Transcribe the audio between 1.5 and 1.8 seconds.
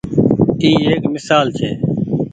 ڇي۔